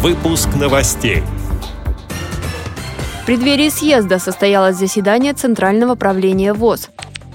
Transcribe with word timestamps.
Выпуск 0.00 0.50
новостей. 0.54 1.24
В 3.20 3.26
преддверии 3.26 3.68
съезда 3.68 4.20
состоялось 4.20 4.76
заседание 4.76 5.32
Центрального 5.32 5.96
правления 5.96 6.52
ВОЗ. 6.52 6.90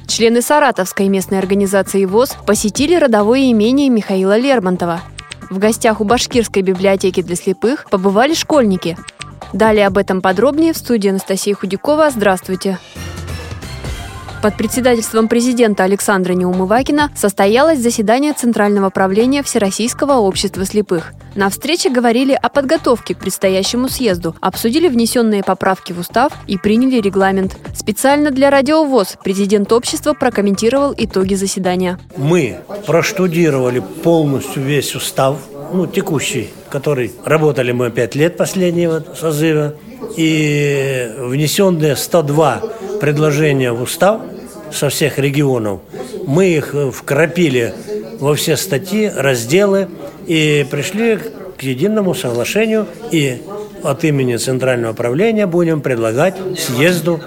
Члены 0.07 0.41
Саратовской 0.41 1.09
местной 1.09 1.39
организации 1.39 2.05
ВОЗ 2.05 2.37
посетили 2.47 2.95
родовое 2.95 3.51
имение 3.51 3.89
Михаила 3.89 4.37
Лермонтова. 4.37 5.01
В 5.49 5.57
гостях 5.57 5.99
у 5.99 6.05
Башкирской 6.05 6.61
библиотеки 6.61 7.21
для 7.21 7.35
слепых 7.35 7.89
побывали 7.89 8.33
школьники. 8.33 8.97
Далее 9.51 9.85
об 9.85 9.97
этом 9.97 10.21
подробнее 10.21 10.71
в 10.71 10.77
студии 10.77 11.09
Анастасия 11.09 11.55
Худякова. 11.55 12.11
Здравствуйте! 12.11 12.79
Под 14.43 14.57
председательством 14.57 15.29
президента 15.29 15.85
Александра 15.85 16.33
Неумывакина 16.33 17.11
состоялось 17.15 17.79
заседание 17.79 18.33
Центрального 18.33 18.89
правления 18.89 19.41
Всероссийского 19.41 20.15
общества 20.15 20.65
слепых. 20.65 21.13
На 21.33 21.49
встрече 21.49 21.89
говорили 21.89 22.33
о 22.33 22.49
подготовке 22.49 23.15
к 23.15 23.19
предстоящему 23.19 23.87
съезду, 23.87 24.35
обсудили 24.41 24.89
внесенные 24.89 25.45
поправки 25.45 25.93
в 25.93 25.99
устав 25.99 26.33
и 26.45 26.57
приняли 26.57 26.99
регламент. 26.99 27.55
Специально 27.73 28.31
для 28.31 28.49
радиовоз 28.49 29.15
президент 29.23 29.71
общества 29.71 30.11
прокомментировал 30.13 30.93
итоги 30.97 31.35
заседания. 31.35 31.97
Мы 32.17 32.57
проштудировали 32.85 33.81
полностью 34.03 34.61
весь 34.61 34.93
устав, 34.93 35.37
ну, 35.71 35.87
текущий, 35.87 36.49
который 36.69 37.13
работали 37.23 37.71
мы 37.71 37.91
пять 37.91 38.13
лет 38.15 38.35
последнего 38.35 39.05
созыва, 39.17 39.75
и 40.17 41.11
внесенные 41.17 41.95
102 41.95 42.61
предложения 42.99 43.71
в 43.71 43.81
устав 43.81 44.21
со 44.73 44.89
всех 44.89 45.19
регионов. 45.19 45.81
Мы 46.25 46.47
их 46.47 46.73
э, 46.73 46.91
вкрапили 46.91 47.73
во 48.19 48.35
все 48.35 48.57
статьи, 48.57 49.11
разделы 49.15 49.87
и 50.27 50.65
пришли 50.69 51.19
к 51.57 51.63
единому 51.63 52.13
соглашению 52.13 52.87
и 53.11 53.41
от 53.83 54.03
имени 54.03 54.37
Центрального 54.37 54.93
правления 54.93 55.45
будем 55.45 55.81
предлагать 55.81 56.35
съезду 56.57 57.21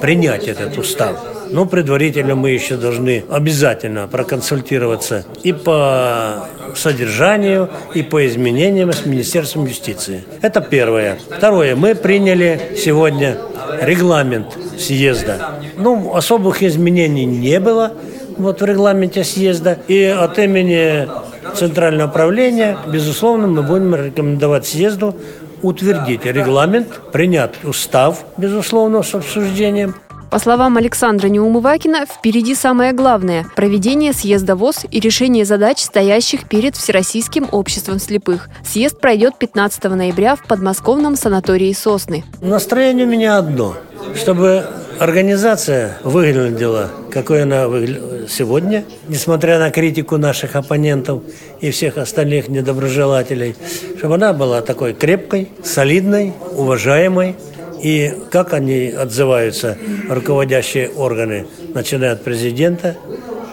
принять 0.00 0.48
этот 0.48 0.76
устав. 0.78 1.16
Но 1.50 1.66
предварительно 1.66 2.34
мы 2.34 2.50
еще 2.50 2.76
должны 2.76 3.24
обязательно 3.30 4.08
проконсультироваться 4.08 5.24
и 5.42 5.52
по 5.52 6.48
содержанию, 6.74 7.70
и 7.94 8.02
по 8.02 8.26
изменениям 8.26 8.92
с 8.92 9.06
Министерством 9.06 9.66
юстиции. 9.66 10.24
Это 10.42 10.60
первое. 10.60 11.18
Второе. 11.30 11.76
Мы 11.76 11.94
приняли 11.94 12.72
сегодня 12.76 13.38
регламент 13.80 14.58
съезда. 14.78 15.60
Ну, 15.76 16.14
особых 16.14 16.62
изменений 16.62 17.24
не 17.24 17.60
было 17.60 17.92
вот 18.36 18.60
в 18.60 18.64
регламенте 18.64 19.24
съезда. 19.24 19.78
И 19.88 20.04
от 20.04 20.38
имени 20.38 21.08
Центрального 21.54 22.08
правления, 22.08 22.76
безусловно, 22.86 23.46
мы 23.46 23.62
будем 23.62 23.94
рекомендовать 23.94 24.66
съезду 24.66 25.14
утвердить 25.62 26.26
регламент, 26.26 26.88
принять 27.10 27.54
устав, 27.64 28.24
безусловно, 28.36 29.02
с 29.02 29.14
обсуждением, 29.14 29.94
по 30.34 30.40
словам 30.40 30.76
Александра 30.78 31.28
Неумывакина, 31.28 32.06
впереди 32.06 32.56
самое 32.56 32.92
главное– 32.92 33.46
проведение 33.54 34.12
съезда 34.12 34.56
ВОЗ 34.56 34.84
и 34.90 34.98
решение 34.98 35.44
задач, 35.44 35.78
стоящих 35.78 36.48
перед 36.48 36.74
Всероссийским 36.74 37.46
обществом 37.52 38.00
слепых. 38.00 38.48
Съезд 38.64 38.98
пройдет 38.98 39.38
15 39.38 39.84
ноября 39.84 40.34
в 40.34 40.42
подмосковном 40.42 41.14
санатории 41.14 41.72
«Сосны». 41.72 42.24
Настроение 42.40 43.06
у 43.06 43.08
меня 43.08 43.38
одно– 43.38 43.76
чтобы 44.14 44.64
организация 44.98 45.98
выглядела, 46.02 46.90
какой 47.10 47.42
она 47.42 47.68
выглядит 47.68 48.30
сегодня, 48.30 48.84
несмотря 49.08 49.58
на 49.58 49.70
критику 49.70 50.16
наших 50.16 50.56
оппонентов 50.56 51.22
и 51.60 51.70
всех 51.70 51.98
остальных 51.98 52.48
недоброжелателей, 52.48 53.56
чтобы 53.98 54.14
она 54.14 54.32
была 54.32 54.62
такой 54.62 54.94
крепкой, 54.94 55.50
солидной, 55.62 56.32
уважаемой, 56.52 57.36
и 57.82 58.14
как 58.30 58.54
они 58.54 58.88
отзываются, 58.88 59.76
руководящие 60.08 60.90
органы, 60.90 61.46
начиная 61.74 62.12
от 62.12 62.24
президента 62.24 62.96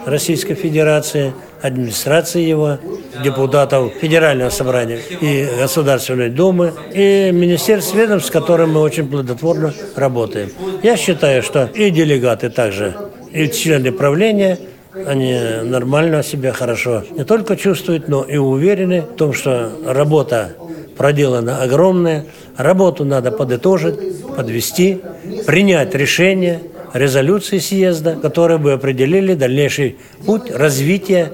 Российской 0.06 0.56
Федерации, 0.56 1.34
администрации 1.62 2.42
его, 2.42 2.80
депутатов 3.24 3.94
Федерального 4.02 4.50
собрания 4.50 5.00
и 5.22 5.48
Государственной 5.60 6.30
Думы, 6.30 6.74
и 6.94 7.30
министерств 7.32 7.94
ведомств, 7.94 8.30
с 8.30 8.32
которым 8.32 8.72
мы 8.72 8.82
очень 8.82 9.08
плодотворно 9.10 9.74
работаем. 9.96 10.50
Я 10.84 10.98
считаю, 10.98 11.44
что 11.44 11.70
и 11.74 11.90
делегаты 11.90 12.50
также, 12.50 12.96
и 13.32 13.48
члены 13.48 13.92
правления– 13.92 14.58
они 14.94 15.40
нормально 15.64 16.22
себя 16.24 16.52
хорошо 16.52 17.04
не 17.12 17.24
только 17.24 17.56
чувствуют, 17.56 18.08
но 18.08 18.24
и 18.24 18.38
уверены 18.38 19.02
в 19.02 19.16
том, 19.16 19.34
что 19.34 19.72
работа 19.86 20.56
проделана 20.98 21.62
огромная, 21.62 22.26
работу 22.58 23.06
надо 23.06 23.32
подытожить, 23.32 23.96
подвести, 24.36 25.02
принять 25.46 25.96
решение, 25.96 26.60
резолюции 26.94 27.60
съезда, 27.60 28.18
которые 28.22 28.58
бы 28.58 28.74
определили 28.74 29.34
дальнейший 29.34 29.98
путь 30.26 30.52
развития 30.52 31.32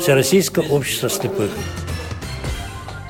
Всероссийского 0.00 0.64
общества 0.74 1.08
слепых. 1.08 1.50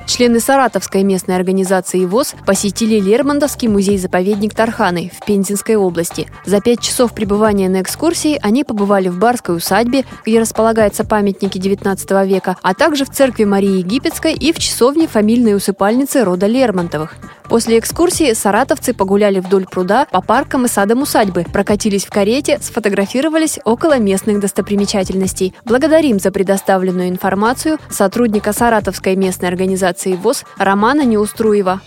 Члены 0.07 0.41
Саратовской 0.41 1.05
местной 1.05 1.37
организации 1.37 2.05
ВОЗ 2.05 2.35
посетили 2.47 3.01
Лермонтовский 3.01 3.69
музей-заповедник 3.69 4.53
Тарханы 4.55 5.11
в 5.19 5.25
Пензенской 5.25 5.77
области. 5.77 6.29
За 6.45 6.61
пять 6.61 6.81
часов 6.81 7.15
пребывания 7.15 7.71
на 7.71 7.81
экскурсии 7.81 8.39
они 8.43 8.62
побывали 8.62 9.09
в 9.09 9.19
Барской 9.19 9.57
усадьбе, 9.57 10.05
где 10.27 10.41
располагаются 10.41 11.05
памятники 11.05 11.57
XIX 11.57 12.27
века, 12.27 12.57
а 12.62 12.75
также 12.75 13.07
в 13.07 13.11
церкви 13.11 13.45
Марии 13.45 13.79
Египетской 13.79 14.35
и 14.35 14.53
в 14.53 14.59
часовне 14.59 15.09
фамильной 15.09 15.57
усыпальницы 15.57 16.25
рода 16.25 16.47
Лермонтовых. 16.47 17.17
После 17.49 17.79
экскурсии 17.79 18.33
саратовцы 18.33 18.95
погуляли 18.95 19.41
вдоль 19.41 19.67
пруда 19.67 20.07
по 20.11 20.23
паркам 20.23 20.65
и 20.65 20.69
садам 20.69 21.03
усадьбы, 21.03 21.45
прокатились 21.53 22.05
в 22.05 22.11
карете, 22.11 22.59
сфотографировались 22.61 23.59
около 23.65 23.99
местных 23.99 24.41
достопримечательностей. 24.41 25.55
Благодарим 25.65 26.19
за 26.19 26.31
предоставленную 26.31 27.09
информацию 27.09 27.79
сотрудника 27.91 28.53
Саратовской 28.53 29.17
местной 29.17 29.49
организации 29.49 30.15
ВОЗ 30.15 30.45
Романа 30.59 31.05
Неуструева. 31.05 31.81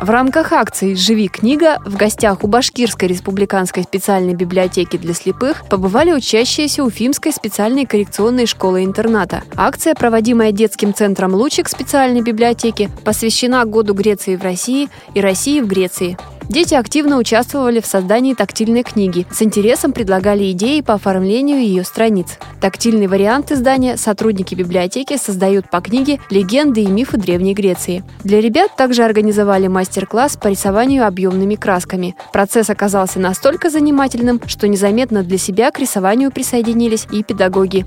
В 0.00 0.10
рамках 0.10 0.52
акции 0.52 0.94
«Живи 0.94 1.28
книга» 1.28 1.78
в 1.84 1.96
гостях 1.96 2.42
у 2.42 2.48
Башкирской 2.48 3.08
республиканской 3.08 3.84
специальной 3.84 4.34
библиотеки 4.34 4.96
для 4.96 5.14
слепых 5.14 5.64
побывали 5.68 6.12
учащиеся 6.12 6.82
Уфимской 6.82 7.32
специальной 7.32 7.86
коррекционной 7.86 8.46
школы-интерната. 8.46 9.44
Акция, 9.54 9.94
проводимая 9.94 10.50
детским 10.50 10.92
центром 10.92 11.34
«Лучик» 11.34 11.68
специальной 11.68 12.22
библиотеки, 12.22 12.90
посвящена 13.04 13.64
году 13.64 13.94
Греции 13.94 14.34
в 14.34 14.42
России 14.42 14.88
и 15.14 15.20
России 15.20 15.60
в 15.60 15.68
Греции. 15.68 16.16
Дети 16.52 16.74
активно 16.74 17.16
участвовали 17.16 17.80
в 17.80 17.86
создании 17.86 18.34
тактильной 18.34 18.82
книги, 18.82 19.26
с 19.32 19.40
интересом 19.40 19.92
предлагали 19.92 20.52
идеи 20.52 20.82
по 20.82 20.92
оформлению 20.92 21.62
ее 21.62 21.82
страниц. 21.82 22.38
Тактильный 22.60 23.06
вариант 23.06 23.50
издания 23.52 23.96
сотрудники 23.96 24.54
библиотеки 24.54 25.16
создают 25.16 25.70
по 25.70 25.80
книге 25.80 26.20
«Легенды 26.28 26.82
и 26.82 26.88
мифы 26.88 27.16
Древней 27.16 27.54
Греции». 27.54 28.04
Для 28.22 28.42
ребят 28.42 28.76
также 28.76 29.02
организовали 29.02 29.66
мастер-класс 29.66 30.36
по 30.36 30.48
рисованию 30.48 31.06
объемными 31.06 31.54
красками. 31.54 32.16
Процесс 32.34 32.68
оказался 32.68 33.18
настолько 33.18 33.70
занимательным, 33.70 34.38
что 34.46 34.68
незаметно 34.68 35.22
для 35.22 35.38
себя 35.38 35.70
к 35.70 35.78
рисованию 35.78 36.30
присоединились 36.30 37.06
и 37.10 37.22
педагоги. 37.22 37.86